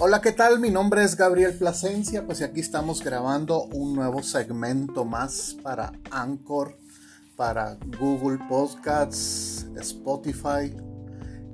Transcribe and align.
Hola, 0.00 0.20
¿qué 0.20 0.30
tal? 0.30 0.60
Mi 0.60 0.70
nombre 0.70 1.02
es 1.02 1.16
Gabriel 1.16 1.54
Plasencia, 1.54 2.24
pues 2.24 2.40
aquí 2.40 2.60
estamos 2.60 3.02
grabando 3.02 3.64
un 3.64 3.96
nuevo 3.96 4.22
segmento 4.22 5.04
más 5.04 5.56
para 5.60 5.90
Anchor, 6.12 6.78
para 7.34 7.76
Google 7.98 8.38
Podcasts, 8.48 9.66
Spotify 9.76 10.72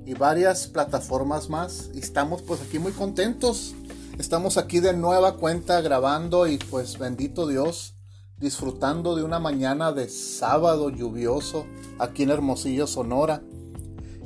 y 0.05 0.13
varias 0.13 0.67
plataformas 0.67 1.49
más. 1.49 1.89
Y 1.95 1.99
estamos 2.01 2.43
pues 2.43 2.61
aquí 2.61 2.77
muy 2.77 2.91
contentos. 2.91 3.73
Estamos 4.19 4.57
aquí 4.57 4.79
de 4.79 4.93
nueva 4.93 5.37
cuenta 5.37 5.81
grabando 5.81 6.45
y 6.45 6.59
pues 6.59 6.99
bendito 6.99 7.47
Dios, 7.47 7.95
disfrutando 8.37 9.15
de 9.15 9.23
una 9.23 9.39
mañana 9.39 9.91
de 9.91 10.07
sábado 10.07 10.91
lluvioso 10.91 11.65
aquí 11.97 12.21
en 12.21 12.29
Hermosillo, 12.29 12.85
Sonora. 12.85 13.41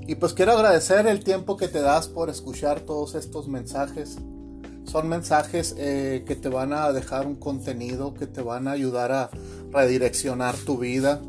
Y 0.09 0.15
pues 0.15 0.33
quiero 0.33 0.53
agradecer 0.53 1.05
el 1.05 1.23
tiempo 1.23 1.55
que 1.55 1.67
te 1.67 1.81
das 1.81 2.07
por 2.07 2.31
escuchar 2.31 2.79
todos 2.79 3.13
estos 3.13 3.47
mensajes. 3.47 4.17
Son 4.85 5.07
mensajes 5.07 5.75
eh, 5.77 6.23
que 6.25 6.35
te 6.35 6.49
van 6.49 6.73
a 6.73 6.91
dejar 6.91 7.27
un 7.27 7.35
contenido, 7.35 8.15
que 8.15 8.25
te 8.25 8.41
van 8.41 8.67
a 8.67 8.71
ayudar 8.71 9.11
a 9.11 9.29
redireccionar 9.69 10.55
tu 10.55 10.79
vida. 10.79 11.21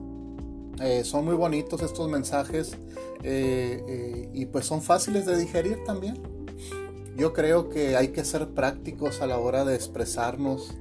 Eh, 0.81 1.05
son 1.05 1.27
muy 1.27 1.35
bonitos 1.35 1.83
estos 1.83 2.09
mensajes 2.09 2.75
eh, 3.23 4.31
y 4.33 4.47
pues 4.47 4.65
son 4.65 4.81
fáciles 4.81 5.27
de 5.27 5.37
digerir 5.37 5.85
también. 5.85 6.19
Yo 7.19 7.35
creo 7.35 7.69
que 7.69 7.99
hay 7.99 8.09
que 8.09 8.25
ser 8.25 8.49
prácticos 8.55 9.21
a 9.21 9.27
la 9.27 9.37
hora 9.37 9.67
de 9.67 9.75
expresarnos, 9.75 10.75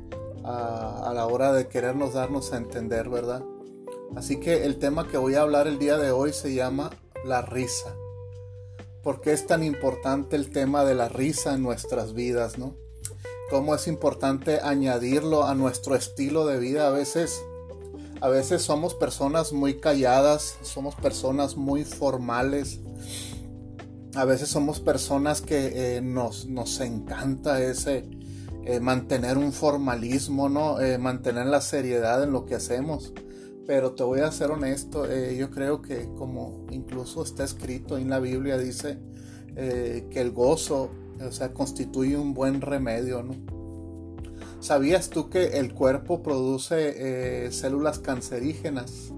a, 0.45 1.09
a 1.09 1.13
la 1.13 1.25
hora 1.25 1.51
de 1.51 1.67
querernos 1.67 2.13
darnos 2.13 2.53
a 2.53 2.57
entender, 2.59 3.09
¿verdad? 3.09 3.43
Así 4.15 4.39
que 4.39 4.65
el 4.65 4.77
tema 4.77 5.05
que 5.05 5.17
voy 5.17 5.35
a 5.35 5.41
hablar 5.41 5.67
el 5.67 5.79
día 5.79 5.97
de 5.97 6.11
hoy 6.11 6.31
se 6.31 6.53
llama 6.53 6.91
la 7.25 7.41
risa. 7.41 7.95
¿Por 9.03 9.21
qué 9.21 9.31
es 9.31 9.47
tan 9.47 9.63
importante 9.63 10.35
el 10.35 10.49
tema 10.49 10.83
de 10.83 10.93
la 10.93 11.09
risa 11.09 11.53
en 11.53 11.63
nuestras 11.63 12.13
vidas, 12.13 12.57
no? 12.57 12.75
Cómo 13.49 13.73
es 13.73 13.87
importante 13.87 14.59
añadirlo 14.61 15.45
a 15.45 15.55
nuestro 15.55 15.95
estilo 15.95 16.45
de 16.45 16.59
vida. 16.59 16.87
A 16.87 16.91
veces, 16.91 17.41
a 18.21 18.27
veces 18.27 18.61
somos 18.61 18.93
personas 18.93 19.53
muy 19.53 19.79
calladas, 19.79 20.57
somos 20.61 20.95
personas 20.95 21.55
muy 21.55 21.85
formales. 21.85 22.79
A 24.15 24.25
veces 24.25 24.49
somos 24.49 24.79
personas 24.79 25.41
que 25.41 25.97
eh, 25.97 26.01
nos, 26.01 26.45
nos, 26.47 26.79
encanta 26.79 27.63
ese 27.63 28.05
eh, 28.65 28.79
mantener 28.79 29.37
un 29.37 29.53
formalismo, 29.53 30.49
¿no? 30.49 30.79
Eh, 30.79 30.97
mantener 30.97 31.47
la 31.47 31.61
seriedad 31.61 32.21
en 32.21 32.31
lo 32.31 32.45
que 32.45 32.55
hacemos. 32.55 33.13
Pero 33.69 33.91
te 33.91 34.01
voy 34.01 34.21
a 34.21 34.31
ser 34.31 34.49
honesto, 34.49 35.07
eh, 35.07 35.37
yo 35.37 35.51
creo 35.51 35.83
que 35.83 36.09
como 36.17 36.65
incluso 36.71 37.21
está 37.21 37.43
escrito 37.43 37.99
en 37.99 38.09
la 38.09 38.19
Biblia, 38.19 38.57
dice 38.57 38.97
eh, 39.55 40.07
que 40.09 40.21
el 40.21 40.31
gozo, 40.31 40.89
o 41.23 41.31
sea, 41.31 41.53
constituye 41.53 42.17
un 42.17 42.33
buen 42.33 42.61
remedio, 42.61 43.21
¿no? 43.21 43.35
¿Sabías 44.59 45.11
tú 45.11 45.29
que 45.29 45.59
el 45.59 45.75
cuerpo 45.75 46.23
produce 46.23 47.45
eh, 47.45 47.51
células 47.51 47.99
cancerígenas? 47.99 49.11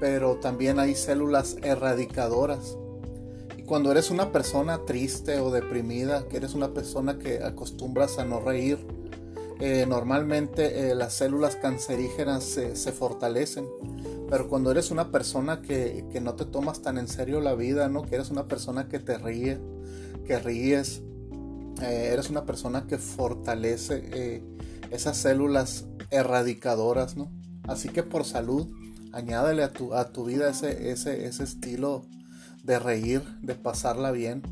Pero 0.00 0.34
también 0.34 0.78
hay 0.78 0.94
células 0.94 1.56
erradicadoras. 1.62 2.76
Y 3.56 3.62
cuando 3.62 3.90
eres 3.90 4.10
una 4.10 4.32
persona 4.32 4.84
triste 4.84 5.40
o 5.40 5.50
deprimida, 5.50 6.28
que 6.28 6.36
eres 6.36 6.52
una 6.52 6.74
persona 6.74 7.18
que 7.18 7.42
acostumbras 7.42 8.18
a 8.18 8.26
no 8.26 8.40
reír, 8.40 8.86
eh, 9.60 9.84
normalmente 9.86 10.90
eh, 10.90 10.94
las 10.94 11.12
células 11.12 11.56
cancerígenas 11.56 12.44
se, 12.44 12.92
fortalecen. 12.92 13.66
Pero 14.30 14.48
cuando 14.48 14.70
eres 14.70 14.90
una 14.90 15.10
persona 15.10 15.60
que, 15.60 16.06
que, 16.10 16.20
no 16.20 16.34
te 16.34 16.46
tomas 16.46 16.80
tan 16.80 16.96
en 16.96 17.08
serio 17.08 17.40
la 17.40 17.54
vida, 17.54 17.88
¿no? 17.88 18.02
Que 18.02 18.14
eres 18.14 18.30
una 18.30 18.48
persona 18.48 18.88
que 18.88 19.00
te 19.00 19.18
ríe, 19.18 19.60
que 20.24 20.38
ríes, 20.38 21.02
eh, 21.82 22.10
eres 22.12 22.30
una 22.30 22.46
persona 22.46 22.86
que 22.86 22.96
fortalece 22.96 24.42
esas 24.90 25.18
células 25.18 25.86
erradicadoras, 26.10 27.18
¿no? 27.18 27.30
Así 27.68 27.90
que 27.90 28.02
por 28.02 28.24
salud, 28.24 28.66
añádele 29.12 29.62
a 29.62 29.72
tu, 29.72 29.92
a 29.92 30.10
tu 30.10 30.24
vida 30.24 30.48
ese, 30.48 30.90
ese, 30.90 31.26
ese 31.26 31.44
estilo 31.44 32.06
de 32.64 32.78
reír, 32.78 33.22
de 33.42 33.54
pasarla 33.56 34.10
bien. 34.10 34.42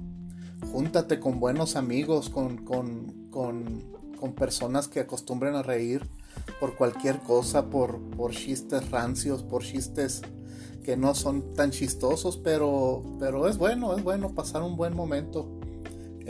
Júntate 0.71 1.19
con 1.19 1.41
buenos 1.41 1.77
amigos, 1.77 2.29
con, 2.29 2.59
con, 2.59 3.29
con 3.31 3.98
con 4.19 4.35
personas 4.35 4.89
que 4.89 5.01
acostumbren 5.01 5.55
a 5.55 5.63
reír 5.63 6.07
por 6.61 6.77
cualquier 6.77 7.21
cosa, 7.21 7.71
por, 7.71 8.01
por 8.11 8.33
chistes 8.33 8.91
rancios, 8.91 9.43
por 9.43 9.63
chistes 9.63 10.23
que 10.89 10.97
no 10.97 11.15
son 11.15 11.53
tan 11.55 11.71
chistosos, 11.71 12.39
pero, 12.39 13.03
pero 13.19 13.49
es 13.49 13.59
bueno, 13.59 13.95
es 13.95 14.03
bueno 14.03 14.35
pasar 14.35 14.63
un 14.63 14.77
buen 14.77 14.97
momento 14.97 15.47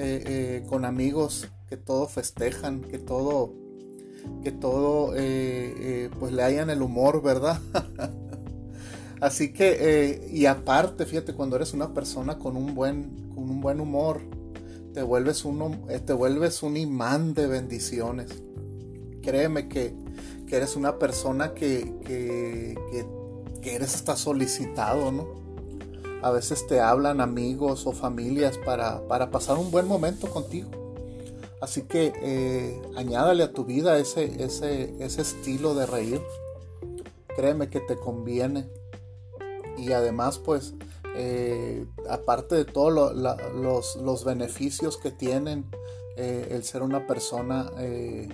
eh, 0.00 0.22
eh, 0.26 0.64
con 0.68 0.84
amigos 0.84 1.48
que 1.68 1.76
todo 1.76 2.06
festejan, 2.06 2.80
que 2.80 2.98
todo, 2.98 3.52
que 4.42 4.52
todo, 4.52 5.12
eh, 5.16 6.10
pues 6.18 6.32
le 6.32 6.42
hayan 6.42 6.70
el 6.70 6.82
humor, 6.82 7.22
¿verdad? 7.22 7.60
Así 9.20 9.52
que, 9.52 10.28
y 10.32 10.46
aparte, 10.46 11.04
fíjate, 11.04 11.34
cuando 11.34 11.56
eres 11.56 11.72
una 11.72 11.94
persona 11.94 12.38
con 12.38 12.56
un 12.56 12.74
buen, 12.74 13.30
con 13.34 13.50
un 13.50 13.60
buen 13.60 13.80
humor, 13.80 14.22
te 14.98 15.04
vuelves, 15.04 15.44
uno, 15.44 15.70
eh, 15.88 16.00
te 16.00 16.12
vuelves 16.12 16.64
un 16.64 16.76
imán 16.76 17.32
de 17.32 17.46
bendiciones. 17.46 18.42
Créeme 19.22 19.68
que, 19.68 19.94
que 20.44 20.56
eres 20.56 20.74
una 20.74 20.98
persona 20.98 21.54
que, 21.54 21.94
que, 22.04 22.76
que, 23.62 23.76
eres 23.76 23.94
hasta 23.94 24.16
solicitado, 24.16 25.12
¿no? 25.12 25.28
A 26.20 26.32
veces 26.32 26.66
te 26.66 26.80
hablan 26.80 27.20
amigos 27.20 27.86
o 27.86 27.92
familias 27.92 28.58
para, 28.58 29.06
para 29.06 29.30
pasar 29.30 29.56
un 29.56 29.70
buen 29.70 29.86
momento 29.86 30.28
contigo. 30.28 30.68
Así 31.60 31.82
que 31.82 32.12
eh, 32.20 32.82
añádale 32.96 33.44
a 33.44 33.52
tu 33.52 33.64
vida 33.64 34.00
ese, 34.00 34.42
ese, 34.42 34.96
ese 34.98 35.22
estilo 35.22 35.76
de 35.76 35.86
reír. 35.86 36.20
Créeme 37.36 37.70
que 37.70 37.78
te 37.78 37.94
conviene. 37.94 38.68
Y 39.76 39.92
además, 39.92 40.38
pues, 40.38 40.74
eh, 41.20 41.84
aparte 42.08 42.54
de 42.54 42.64
todos 42.64 43.12
los, 43.12 44.24
beneficios 44.24 44.96
que 44.96 45.10
tienen 45.10 45.64
eh, 46.16 46.50
el 46.52 46.62
ser 46.62 46.82
una 46.82 47.08
persona 47.08 47.72
eh, 47.76 48.28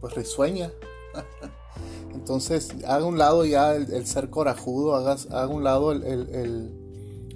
pues 0.00 0.14
risueña. 0.14 0.70
Entonces, 2.14 2.70
haga 2.86 3.04
un 3.04 3.18
lado 3.18 3.44
ya 3.44 3.74
el, 3.74 4.06
ser 4.06 4.30
corajudo, 4.30 4.94
haga, 4.94 5.16
haga 5.32 5.48
un 5.48 5.64
lado 5.64 5.90
el, 5.90 6.04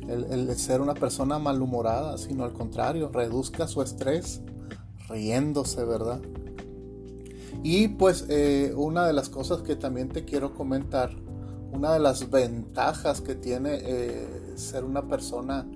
el, 0.08 0.56
ser 0.56 0.80
una 0.80 0.94
persona 0.94 1.40
malhumorada, 1.40 2.16
sino 2.16 2.44
al 2.44 2.52
contrario, 2.52 3.10
reduzca 3.12 3.66
su 3.66 3.82
estrés 3.82 4.42
riéndose, 5.08 5.84
¿verdad? 5.84 6.20
Y 7.64 7.88
pues 7.88 8.26
una 8.76 9.08
de 9.08 9.12
las 9.12 9.28
cosas 9.28 9.62
que 9.62 9.74
también 9.74 10.08
te 10.08 10.24
quiero 10.24 10.54
comentar 10.54 11.25
una 11.76 11.92
de 11.92 12.00
las 12.00 12.30
ventajas 12.30 13.20
que 13.20 13.34
tiene 13.34 13.78
eh, 13.82 14.26
ser 14.56 14.82
una 14.82 15.06
persona 15.06 15.66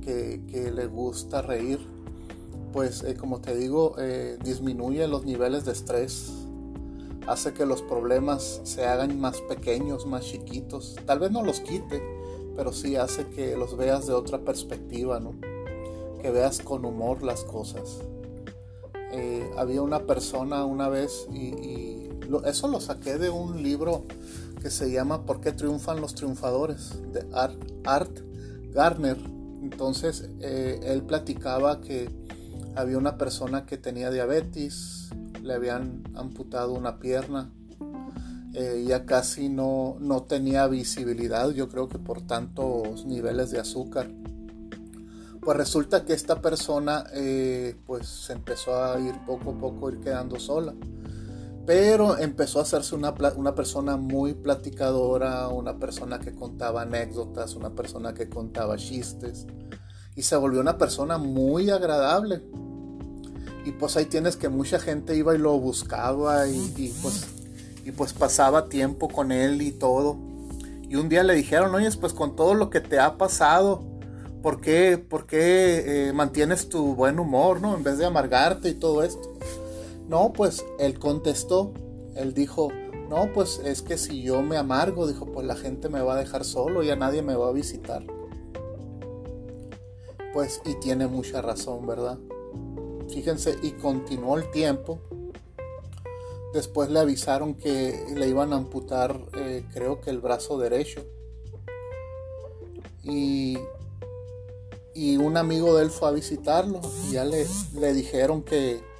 que, 0.00 0.40
le 0.74 0.86
gusta 0.86 1.42
reír, 1.42 1.78
pues 2.72 3.02
eh, 3.04 3.14
como 3.14 3.40
te 3.40 3.54
digo, 3.54 3.94
eh, 3.98 4.38
disminuye 4.42 5.06
los 5.06 5.24
niveles 5.24 5.66
de 5.66 5.72
estrés, 5.72 6.32
hace 7.26 7.52
que 7.52 7.66
los 7.66 7.82
problemas 7.82 8.62
se 8.64 8.86
hagan 8.86 9.20
más 9.20 9.42
pequeños, 9.42 10.06
más 10.06 10.24
chiquitos, 10.24 10.96
tal 11.04 11.18
vez 11.18 11.30
no 11.30 11.42
los 11.42 11.60
quite, 11.60 12.02
pero 12.56 12.72
sí 12.72 12.96
hace 12.96 13.26
que 13.28 13.54
los 13.56 13.76
veas 13.76 14.06
de 14.06 14.14
otra 14.14 14.38
perspectiva, 14.38 15.20
¿no? 15.20 15.34
que 16.20 16.30
veas 16.30 16.60
con 16.60 16.84
humor 16.84 17.22
las 17.22 17.44
cosas. 17.44 18.00
había 19.58 19.82
una 19.82 20.00
persona 20.06 20.64
una 20.64 20.88
vez 20.88 21.28
y, 21.32 22.08
eso 22.46 22.68
lo 22.68 22.80
saqué 22.80 23.18
de 23.18 23.28
un 23.28 23.62
libro 23.62 24.04
que 24.62 24.70
se 24.70 24.92
llama 24.92 25.26
¿Por 25.26 25.40
qué 25.40 25.50
triunfan 25.50 26.00
los 26.00 26.14
triunfadores? 26.14 26.94
de 27.12 27.26
Art, 27.34 27.58
Art 27.84 28.20
Garner. 28.72 29.18
Entonces 29.60 30.30
eh, 30.40 30.80
él 30.84 31.02
platicaba 31.02 31.80
que 31.80 32.08
había 32.76 32.96
una 32.96 33.18
persona 33.18 33.66
que 33.66 33.76
tenía 33.76 34.10
diabetes, 34.10 35.10
le 35.42 35.54
habían 35.54 36.04
amputado 36.14 36.72
una 36.72 37.00
pierna, 37.00 37.50
eh, 38.54 38.84
ya 38.86 39.04
casi 39.04 39.48
no, 39.48 39.96
no 39.98 40.22
tenía 40.22 40.66
visibilidad, 40.68 41.50
yo 41.50 41.68
creo 41.68 41.88
que 41.88 41.98
por 41.98 42.22
tantos 42.22 43.04
niveles 43.04 43.50
de 43.50 43.58
azúcar. 43.58 44.10
Pues 45.40 45.56
resulta 45.56 46.04
que 46.04 46.12
esta 46.12 46.40
persona 46.40 47.04
eh, 47.14 47.76
pues 47.84 48.30
empezó 48.30 48.80
a 48.80 49.00
ir 49.00 49.14
poco 49.26 49.50
a 49.50 49.58
poco, 49.58 49.90
ir 49.90 49.98
quedando 49.98 50.38
sola 50.38 50.72
pero 51.64 52.18
empezó 52.18 52.58
a 52.58 52.62
hacerse 52.62 52.94
una, 52.94 53.14
una, 53.36 53.54
persona 53.54 53.96
muy 53.96 54.34
platicadora, 54.34 55.48
una 55.48 55.78
persona 55.78 56.18
que 56.18 56.34
contaba 56.34 56.82
anécdotas, 56.82 57.54
una 57.54 57.70
persona 57.70 58.14
que 58.14 58.28
contaba 58.28 58.76
chistes. 58.76 59.46
Y 60.16 60.22
se 60.22 60.36
volvió 60.36 60.60
una 60.60 60.76
persona 60.76 61.18
muy 61.18 61.70
agradable. 61.70 62.42
Y 63.64 63.72
pues 63.72 63.96
ahí 63.96 64.06
tienes 64.06 64.36
que 64.36 64.48
mucha 64.48 64.80
gente 64.80 65.16
iba 65.16 65.34
y 65.34 65.38
lo 65.38 65.56
buscaba 65.58 66.48
y, 66.48 66.92
pues, 67.00 67.28
y 67.84 67.92
pues 67.92 68.12
pasaba 68.12 68.68
tiempo 68.68 69.08
con 69.08 69.30
él 69.30 69.62
y 69.62 69.70
todo. 69.70 70.18
Y 70.88 70.96
un 70.96 71.08
día 71.08 71.22
le 71.22 71.34
dijeron, 71.34 71.72
oye, 71.74 71.88
pues 71.92 72.12
con 72.12 72.34
todo 72.34 72.54
lo 72.54 72.70
que 72.70 72.80
te 72.80 72.98
ha 72.98 73.16
pasado, 73.16 73.84
¿por 74.42 74.60
qué, 74.60 74.98
por 74.98 75.26
qué 75.26 76.08
eh, 76.08 76.12
mantienes 76.12 76.68
tu 76.68 76.96
buen 76.96 77.20
humor, 77.20 77.60
¿no? 77.60 77.76
En 77.76 77.84
vez 77.84 77.98
de 77.98 78.04
amargarte 78.04 78.68
y 78.68 78.74
todo 78.74 79.04
esto. 79.04 79.32
No, 80.12 80.30
pues 80.34 80.66
él 80.78 80.98
contestó, 80.98 81.72
él 82.16 82.34
dijo, 82.34 82.68
no, 83.08 83.32
pues 83.32 83.62
es 83.64 83.80
que 83.80 83.96
si 83.96 84.20
yo 84.20 84.42
me 84.42 84.58
amargo, 84.58 85.06
dijo, 85.06 85.24
pues 85.24 85.46
la 85.46 85.56
gente 85.56 85.88
me 85.88 86.02
va 86.02 86.12
a 86.12 86.18
dejar 86.18 86.44
solo 86.44 86.82
y 86.82 86.90
a 86.90 86.96
nadie 86.96 87.22
me 87.22 87.34
va 87.34 87.48
a 87.48 87.52
visitar. 87.52 88.04
Pues, 90.34 90.60
y 90.66 90.74
tiene 90.80 91.06
mucha 91.06 91.40
razón, 91.40 91.86
¿verdad? 91.86 92.18
Fíjense, 93.08 93.56
y 93.62 93.70
continuó 93.70 94.36
el 94.36 94.50
tiempo. 94.50 94.98
Después 96.52 96.90
le 96.90 97.00
avisaron 97.00 97.54
que 97.54 98.04
le 98.14 98.28
iban 98.28 98.52
a 98.52 98.56
amputar, 98.56 99.18
eh, 99.32 99.64
creo 99.72 100.02
que 100.02 100.10
el 100.10 100.20
brazo 100.20 100.58
derecho. 100.58 101.06
Y 103.02 103.56
y 104.94 105.16
un 105.16 105.38
amigo 105.38 105.74
de 105.74 105.84
él 105.84 105.90
fue 105.90 106.08
a 106.10 106.12
visitarlo 106.12 106.82
y 107.08 107.12
ya 107.12 107.24
le, 107.24 107.46
le 107.80 107.94
dijeron 107.94 108.42
que 108.42 108.91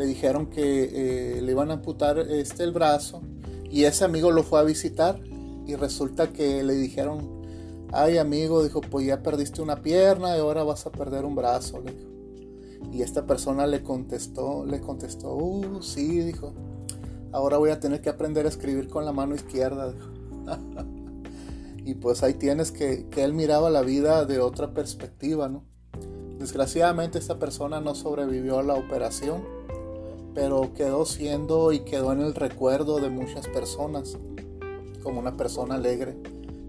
le 0.00 0.06
dijeron 0.06 0.46
que 0.46 1.36
eh, 1.36 1.42
le 1.42 1.52
iban 1.52 1.70
a 1.70 1.74
amputar 1.74 2.18
este 2.18 2.64
el 2.64 2.72
brazo 2.72 3.20
y 3.70 3.84
ese 3.84 4.06
amigo 4.06 4.30
lo 4.30 4.42
fue 4.42 4.58
a 4.58 4.62
visitar 4.62 5.20
y 5.66 5.74
resulta 5.74 6.32
que 6.32 6.62
le 6.62 6.72
dijeron 6.72 7.42
ay 7.92 8.16
amigo 8.16 8.64
dijo 8.64 8.80
pues 8.80 9.06
ya 9.06 9.22
perdiste 9.22 9.60
una 9.60 9.82
pierna 9.82 10.34
y 10.38 10.40
ahora 10.40 10.64
vas 10.64 10.86
a 10.86 10.90
perder 10.90 11.26
un 11.26 11.34
brazo 11.34 11.82
y 12.90 13.02
esta 13.02 13.26
persona 13.26 13.66
le 13.66 13.82
contestó 13.82 14.64
le 14.64 14.80
contestó 14.80 15.34
uh 15.34 15.82
sí 15.82 16.20
dijo 16.20 16.54
ahora 17.30 17.58
voy 17.58 17.68
a 17.68 17.78
tener 17.78 18.00
que 18.00 18.08
aprender 18.08 18.46
a 18.46 18.48
escribir 18.48 18.88
con 18.88 19.04
la 19.04 19.12
mano 19.12 19.34
izquierda 19.34 19.92
dijo 19.92 20.08
y 21.84 21.92
pues 21.92 22.22
ahí 22.22 22.32
tienes 22.32 22.72
que, 22.72 23.06
que 23.10 23.22
él 23.22 23.34
miraba 23.34 23.68
la 23.68 23.82
vida 23.82 24.24
de 24.24 24.38
otra 24.40 24.72
perspectiva, 24.74 25.48
¿no? 25.48 25.64
Desgraciadamente 26.38 27.18
esta 27.18 27.38
persona 27.38 27.80
no 27.80 27.94
sobrevivió 27.94 28.58
a 28.58 28.62
la 28.62 28.74
operación, 28.74 29.42
pero 30.34 30.72
quedó 30.74 31.04
siendo 31.04 31.72
y 31.72 31.80
quedó 31.80 32.12
en 32.12 32.20
el 32.20 32.34
recuerdo 32.34 33.00
de 33.00 33.10
muchas 33.10 33.46
personas 33.48 34.16
como 35.02 35.20
una 35.20 35.36
persona 35.36 35.76
alegre 35.76 36.16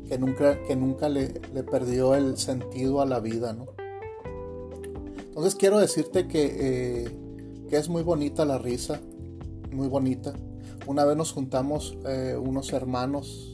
que 0.08 0.18
nunca, 0.18 0.62
que 0.64 0.76
nunca 0.76 1.10
le, 1.10 1.30
perdió 1.70 2.16
el 2.16 2.38
sentido 2.38 3.02
a 3.02 3.06
la 3.06 3.20
vida, 3.20 3.54
¿no? 3.54 3.68
Entonces 5.28 5.56
quiero 5.56 5.80
decirte 5.80 6.28
que, 6.28 6.58
eh, 6.60 7.12
que, 7.70 7.78
es 7.78 7.88
muy 7.88 8.04
bonita 8.04 8.44
la 8.46 8.58
risa, 8.58 9.00
muy 9.72 9.88
bonita. 9.88 10.34
Una 10.88 11.06
vez 11.06 11.16
nos 11.16 11.32
juntamos 11.32 11.98
eh, 12.06 12.36
unos 12.38 12.74
hermanos 12.74 13.52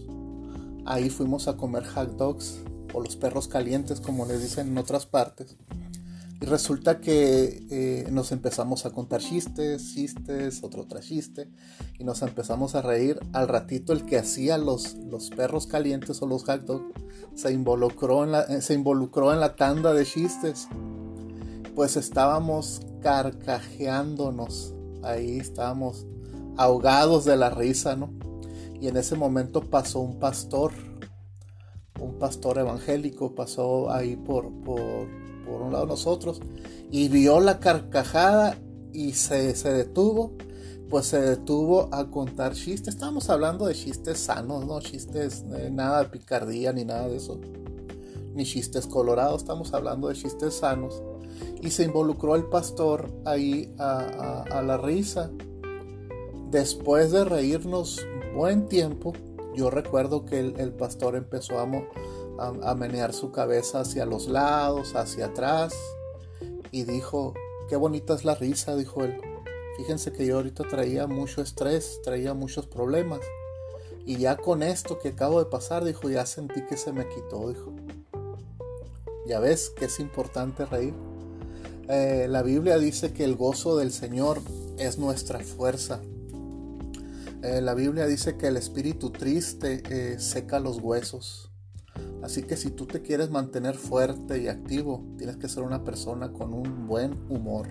Ahí 0.88 1.10
fuimos 1.10 1.50
a 1.50 1.58
comer 1.58 1.86
hot 1.86 2.16
dogs 2.16 2.62
o 2.94 3.02
los 3.02 3.18
perros 3.18 3.50
calientes 3.50 4.00
como 4.00 4.26
les 4.26 4.42
dicen 4.42 4.70
en 4.70 4.78
otras 4.78 5.06
partes. 5.06 5.58
Y 6.40 6.46
resulta 6.46 7.02
que 7.02 7.66
eh, 7.72 8.08
nos 8.12 8.32
empezamos 8.32 8.86
a 8.86 8.92
contar 8.92 9.22
chistes, 9.22 9.94
chistes, 9.94 10.64
otro 10.64 10.84
otra 10.84 11.00
chiste. 11.00 11.50
Y 11.98 12.04
nos 12.04 12.22
empezamos 12.22 12.76
a 12.76 12.82
reír. 12.84 13.20
Al 13.34 13.48
ratito 13.48 13.92
el 13.92 14.06
que 14.06 14.20
hacía 14.20 14.58
los, 14.60 14.96
los 14.96 15.32
perros 15.32 15.66
calientes 15.66 16.22
o 16.22 16.28
los 16.28 16.44
hot 16.44 16.84
se 17.34 17.52
involucró, 17.52 18.24
en 18.24 18.32
la, 18.34 18.42
eh, 18.44 18.62
se 18.62 18.76
involucró 18.76 19.34
en 19.34 19.40
la 19.40 19.56
tanda 19.56 19.94
de 19.94 20.06
chistes. 20.06 20.68
Pues 21.76 21.98
estábamos 21.98 22.82
carcajeándonos. 23.02 24.76
Ahí 25.04 25.40
estábamos 25.40 26.06
ahogados 26.56 27.26
de 27.26 27.38
la 27.38 27.50
risa, 27.50 27.96
¿no? 27.96 28.12
Y 28.80 28.88
en 28.88 28.98
ese 28.98 29.16
momento 29.16 29.62
pasó 29.62 30.02
un 30.02 30.20
pastor, 30.20 30.72
un 32.00 32.20
pastor 32.20 32.60
evangélico, 32.60 33.34
pasó 33.34 33.92
ahí 33.92 34.16
por, 34.16 34.52
por, 34.62 35.08
un 35.50 35.74
lado 35.74 35.86
nosotros 35.86 36.42
y 36.92 37.10
vio 37.10 37.40
la 37.40 37.60
carcajada 37.60 38.58
y 38.94 39.14
se, 39.14 39.54
detuvo, 39.72 40.34
pues 40.90 41.08
se 41.08 41.22
detuvo 41.22 41.90
a 41.92 42.10
contar 42.10 42.54
chistes. 42.54 42.96
Estábamos 42.96 43.30
hablando 43.30 43.68
de 43.68 43.76
chistes 43.76 44.20
sanos, 44.20 44.66
no 44.66 44.80
chistes, 44.80 45.44
eh, 45.56 45.70
nada 45.72 46.04
de 46.04 46.10
picardía 46.10 46.74
ni 46.74 46.86
nada 46.86 47.08
de 47.08 47.18
eso, 47.18 47.40
ni 48.34 48.46
chistes 48.46 48.88
colorados, 48.88 49.42
estamos 49.42 49.74
hablando 49.74 50.08
de 50.08 50.16
chistes 50.16 50.56
sanos. 50.56 51.02
Y 51.62 51.70
se 51.70 51.84
involucró 51.84 52.36
el 52.36 52.46
pastor 52.46 53.12
ahí 53.26 53.74
a, 53.78 54.44
a 54.50 54.62
la 54.62 54.78
risa. 54.78 55.30
Después 56.50 57.12
de 57.12 57.26
reírnos 57.26 58.00
buen 58.34 58.68
tiempo, 58.68 59.14
yo 59.58 59.72
recuerdo 59.72 60.24
que 60.24 60.40
el, 60.40 60.72
pastor 60.74 61.16
empezó 61.16 61.60
a, 61.60 61.66
a, 62.40 62.76
menear 62.76 63.14
su 63.14 63.32
cabeza 63.32 63.82
hacia 63.82 64.06
los 64.06 64.28
lados, 64.28 64.96
hacia 64.96 65.28
atrás, 65.28 65.74
y 66.72 66.84
dijo, 66.84 67.34
qué 67.70 67.76
bonita 67.76 68.14
es 68.14 68.26
la 68.26 68.36
risa, 68.36 68.76
dijo 68.76 69.04
él. 69.04 69.20
Fíjense 69.78 70.12
que 70.12 70.26
yo 70.26 70.38
ahorita 70.38 70.64
traía 70.68 71.08
mucho 71.08 71.42
estrés, 71.42 72.00
traía 72.04 72.34
muchos 72.34 72.66
problemas. 72.66 73.20
Y 74.06 74.18
ya 74.18 74.38
con 74.38 74.64
esto 74.64 75.00
que 75.00 75.10
acabo 75.10 75.40
de 75.40 75.50
pasar, 75.50 75.84
dijo, 75.84 76.10
ya 76.10 76.26
sentí 76.26 76.62
que 76.66 76.78
se 76.78 76.94
me 76.94 77.08
quitó, 77.08 77.50
dijo. 77.50 77.74
Ya 79.28 79.40
ves 79.40 79.70
que 79.70 79.86
es 79.86 80.00
importante 80.00 80.66
reír. 80.66 80.94
Eh, 81.90 82.28
la 82.30 82.42
Biblia 82.42 82.78
dice 82.78 83.14
que 83.14 83.24
el 83.24 83.36
gozo 83.36 83.78
del 83.78 83.92
Señor 83.92 84.42
es 84.78 84.98
nuestra 84.98 85.40
fuerza. 85.40 86.02
Eh, 87.44 87.62
la 87.62 87.74
Biblia 87.76 88.08
dice 88.08 88.38
que 88.38 88.48
el 88.48 88.58
espíritu 88.58 89.12
triste 89.12 89.84
eh, 89.90 90.20
seca 90.20 90.60
los 90.60 90.80
huesos. 90.80 91.52
Así 92.28 92.44
que 92.44 92.58
si 92.58 92.72
tú 92.72 92.86
te 92.86 93.02
quieres 93.02 93.30
mantener 93.30 93.76
fuerte 93.76 94.42
y 94.42 94.50
activo, 94.50 95.02
tienes 95.18 95.38
que 95.38 95.48
ser 95.48 95.64
una 95.64 95.86
persona 95.86 96.34
con 96.34 96.54
un 96.54 96.86
buen 96.86 97.14
humor. 97.30 97.70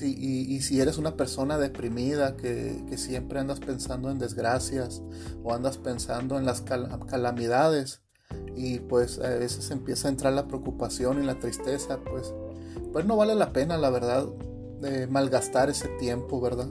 y, 0.00 0.60
si 0.62 0.80
eres 0.80 0.98
una 0.98 1.16
persona 1.16 1.58
deprimida, 1.58 2.36
que, 2.36 2.82
siempre 2.96 3.38
andas 3.38 3.60
pensando 3.60 4.10
en 4.10 4.18
desgracias 4.18 5.00
o 5.44 5.54
andas 5.54 5.78
pensando 5.78 6.38
en 6.38 6.44
las 6.44 6.62
calamidades, 6.62 8.02
y 8.56 8.80
pues 8.80 9.20
a 9.20 9.28
veces 9.28 9.70
empieza 9.70 10.08
a 10.08 10.10
entrar 10.10 10.32
la 10.32 10.48
preocupación 10.48 11.22
y 11.22 11.24
la 11.24 11.38
tristeza, 11.38 12.00
pues, 12.10 12.34
pues 12.92 13.04
no 13.04 13.16
vale 13.16 13.36
la 13.36 13.52
pena, 13.52 13.78
la 13.78 13.90
verdad, 13.90 14.26
de 14.80 15.06
malgastar 15.06 15.70
ese 15.70 15.86
tiempo, 16.00 16.40
¿verdad? 16.40 16.68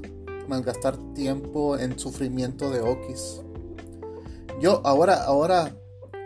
malgastar 0.49 0.97
tiempo 1.13 1.77
en 1.77 1.97
sufrimiento 1.97 2.69
de 2.69 2.81
Okis. 2.81 3.43
Yo 4.59 4.81
ahora, 4.83 5.23
ahora, 5.23 5.73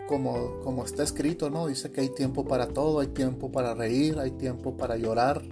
como, 0.06 0.60
como 0.62 0.84
está 0.84 1.02
escrito, 1.02 1.50
¿no? 1.50 1.66
Dice 1.66 1.90
que 1.90 2.00
hay 2.00 2.08
tiempo 2.10 2.44
para 2.44 2.68
todo, 2.68 3.00
hay 3.00 3.08
tiempo 3.08 3.50
para 3.50 3.74
reír, 3.74 4.18
hay 4.18 4.32
tiempo 4.32 4.76
para 4.76 4.96
llorar. 4.96 5.42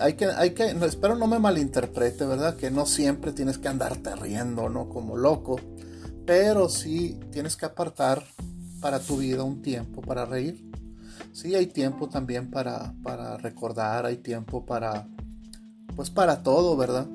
hay 0.00 0.14
que, 0.14 0.26
hay 0.26 0.50
que, 0.50 0.70
espero 0.86 1.16
no 1.16 1.26
me 1.26 1.38
malinterprete, 1.38 2.24
¿verdad? 2.26 2.56
Que 2.56 2.70
no 2.70 2.86
siempre 2.86 3.32
tienes 3.32 3.58
que 3.58 3.68
andarte 3.68 4.14
riendo, 4.16 4.68
¿no? 4.68 4.88
Como 4.88 5.16
loco. 5.16 5.60
Pero 6.26 6.68
sí 6.68 7.18
tienes 7.32 7.56
que 7.56 7.66
apartar 7.66 8.24
para 8.80 9.00
tu 9.00 9.16
vida 9.16 9.42
un 9.42 9.62
tiempo 9.62 10.00
para 10.00 10.24
reír. 10.24 10.70
Sí, 11.32 11.54
hay 11.54 11.66
tiempo 11.66 12.08
también 12.08 12.50
para, 12.50 12.94
para 13.02 13.36
recordar, 13.36 14.06
hay 14.06 14.16
tiempo 14.16 14.64
para, 14.64 15.06
pues 15.94 16.10
para 16.10 16.42
todo, 16.42 16.76
¿verdad? 16.76 17.06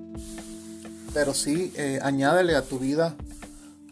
Pero 1.13 1.33
sí, 1.33 1.71
eh, 1.75 1.99
añádele 2.01 2.55
a 2.55 2.61
tu 2.61 2.79
vida, 2.79 3.15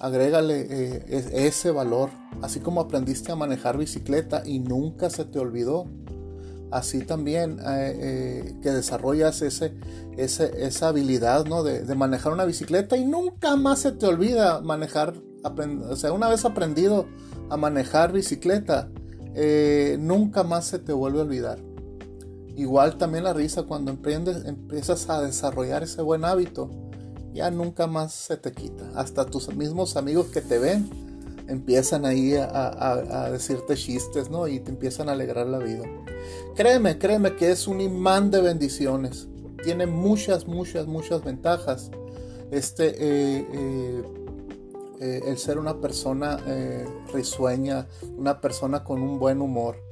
agrégale 0.04 0.68
eh, 0.70 1.46
ese 1.48 1.72
valor. 1.72 2.10
Así 2.42 2.60
como 2.60 2.82
aprendiste 2.82 3.32
a 3.32 3.38
manejar 3.38 3.78
bicicleta 3.78 4.44
y 4.46 4.60
nunca 4.60 5.10
se 5.10 5.24
te 5.24 5.40
olvidó, 5.40 5.86
así 6.72 7.06
también 7.06 7.58
eh, 7.66 8.54
que 8.62 8.72
desarrollas 8.72 9.42
ese, 9.42 9.74
esa 10.18 10.88
habilidad 10.90 11.46
¿no? 11.46 11.64
de, 11.64 11.84
de, 11.84 11.96
manejar 11.96 12.34
una 12.34 12.44
bicicleta 12.44 12.98
y 12.98 13.06
nunca 13.06 13.56
más 13.56 13.80
se 13.80 13.94
te 13.94 14.06
olvida 14.06 14.60
manejar. 14.60 15.14
O 15.90 15.96
sea, 15.96 16.12
una 16.12 16.28
vez 16.28 16.44
aprendido 16.44 17.06
a 17.50 17.56
manejar 17.56 18.12
bicicleta, 18.12 18.90
nunca 20.00 20.44
más 20.44 20.66
se 20.66 20.80
te 20.80 20.92
vuelve 20.92 21.20
a 21.20 21.24
olvidar. 21.24 21.60
Igual 22.58 22.98
también 22.98 23.24
la 23.24 23.34
risa 23.34 23.64
cuando 23.64 23.92
emprendes, 23.92 24.46
empiezas 24.46 25.10
a 25.10 25.22
desarrollar 25.22 25.84
ese 25.84 26.02
buen 26.02 26.26
hábito, 26.26 26.70
ya 27.34 27.52
nunca 27.52 27.88
más 27.88 28.14
se 28.14 28.38
te 28.38 28.52
quita. 28.52 28.92
Hasta 28.96 29.26
tus 29.26 29.54
mismos 29.56 29.98
amigos 29.98 30.28
que 30.28 30.42
te 30.42 30.60
ven 30.60 30.90
empiezan 31.48 32.06
ahí 32.06 32.36
a, 32.36 33.30
decirte 33.32 33.76
chistes, 33.76 34.30
¿no? 34.30 34.48
Y 34.48 34.60
te 34.60 34.72
empiezan 34.72 35.10
a 35.10 35.14
alegrar 35.14 35.48
la 35.48 35.60
vida. 35.60 35.84
Créeme, 36.56 36.98
créeme 36.98 37.36
que 37.36 37.52
es 37.52 37.68
un 37.68 37.82
imán 37.82 38.32
de 38.32 38.42
bendiciones. 38.42 39.28
Tiene 39.64 39.86
muchas, 39.86 40.48
muchas, 40.48 40.88
muchas 40.88 41.24
ventajas. 41.24 41.92
Este, 42.52 42.90
eh, 42.90 43.48
eh, 43.52 44.04
eh, 45.00 45.22
el 45.26 45.38
ser 45.38 45.58
una 45.58 45.80
persona 45.80 46.38
risueña, 47.14 47.88
una 48.18 48.40
persona 48.40 48.84
con 48.84 49.02
un 49.02 49.20
buen 49.20 49.42
humor. 49.42 49.83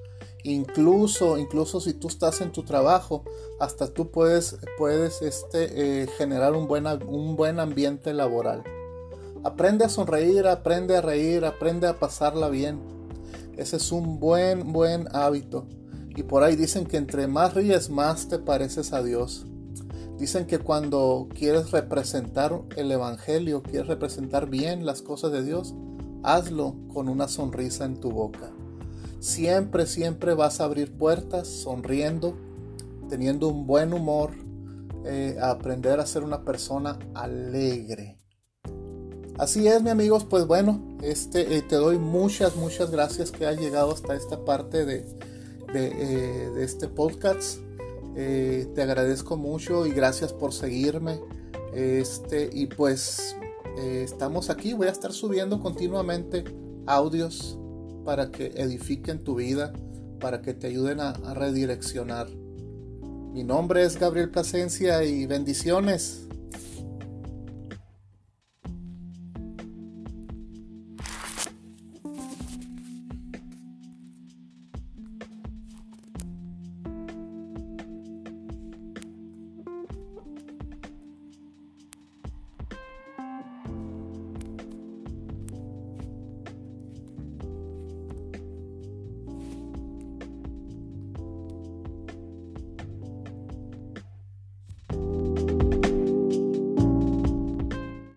Incluso, 0.44 1.38
incluso 1.38 1.80
si 1.80 1.94
tú 1.94 2.08
estás 2.08 2.42
en 2.42 2.52
tu 2.52 2.64
trabajo, 2.64 3.24
hasta 3.60 3.88
tú 3.88 4.10
puedes, 4.10 4.58
puedes 4.78 5.22
este, 5.22 6.04
eh, 6.04 6.08
generar 6.18 6.54
un 6.54 6.68
buen, 6.68 6.86
un 7.08 7.36
buen 7.36 7.60
ambiente 7.60 8.14
laboral. 8.14 8.64
Aprende 9.44 9.86
a 9.86 9.90
sonreír, 9.90 10.48
aprende 10.48 10.98
a 10.98 11.02
reír, 11.02 11.46
aprende 11.46 11.88
a 11.88 12.00
pasarla 12.00 12.50
bien. 12.50 12.80
Ese 13.58 13.78
es 13.78 13.92
un 13.92 14.20
buen, 14.20 14.72
buen 14.72 15.08
hábito. 15.16 15.68
Y 16.16 16.24
por 16.24 16.44
ahí 16.44 16.56
dicen 16.56 16.86
que 16.86 16.98
entre 16.98 17.28
más 17.28 17.54
ríes, 17.54 17.90
más 17.90 18.28
te 18.28 18.40
pareces 18.40 18.94
a 18.94 19.04
Dios. 19.04 19.46
Dicen 20.18 20.46
que 20.46 20.60
cuando 20.60 21.28
quieres 21.34 21.72
representar 21.72 22.62
el 22.76 22.92
Evangelio, 22.92 23.64
quieres 23.64 23.88
representar 23.88 24.50
bien 24.50 24.86
las 24.86 25.02
cosas 25.02 25.32
de 25.32 25.44
Dios, 25.44 25.74
hazlo 26.24 26.76
con 26.94 27.10
una 27.10 27.28
sonrisa 27.28 27.86
en 27.86 28.00
tu 28.00 28.12
boca. 28.12 28.52
Siempre, 29.22 29.86
siempre 29.86 30.34
vas 30.34 30.60
a 30.60 30.64
abrir 30.64 30.98
puertas 30.98 31.48
sonriendo, 31.48 32.36
teniendo 33.08 33.50
un 33.50 33.68
buen 33.68 33.94
humor, 33.94 34.32
eh, 35.06 35.38
aprender 35.40 36.00
a 36.00 36.08
ser 36.08 36.24
una 36.24 36.44
persona 36.44 36.98
alegre. 37.14 38.18
Así 39.38 39.68
es, 39.68 39.84
mi 39.84 39.92
amigos, 39.92 40.26
pues 40.26 40.48
bueno, 40.48 40.98
este, 41.04 41.56
eh, 41.56 41.62
te 41.62 41.76
doy 41.76 42.00
muchas, 42.00 42.56
muchas 42.56 42.90
gracias 42.90 43.30
que 43.30 43.46
has 43.46 43.60
llegado 43.60 43.92
hasta 43.92 44.16
esta 44.16 44.44
parte 44.44 44.86
de, 44.86 45.06
de, 45.72 45.88
eh, 45.88 46.50
de 46.50 46.64
este 46.64 46.88
podcast. 46.88 47.60
Te 48.16 48.82
agradezco 48.82 49.38
mucho 49.38 49.86
y 49.86 49.92
gracias 49.92 50.34
por 50.34 50.52
seguirme. 50.52 51.22
Este, 51.76 52.50
y 52.52 52.66
pues 52.66 53.36
estamos 53.78 54.50
aquí. 54.50 54.74
Voy 54.74 54.88
a 54.88 54.92
estar 54.92 55.14
subiendo 55.14 55.60
continuamente 55.62 56.44
audios 56.88 57.61
para 58.04 58.32
que 58.32 58.48
edifiquen 58.56 59.24
tu 59.24 59.36
vida, 59.36 59.74
para 60.20 60.42
que 60.42 60.54
te 60.54 60.68
ayuden 60.68 61.00
a, 61.00 61.14
redireccionar. 61.34 62.28
Mi 63.34 63.44
nombre 63.44 63.84
es 63.84 64.00
Gabriel 64.00 64.30
Plasencia 64.30 65.04
y 65.04 65.26
bendiciones. 65.26 66.28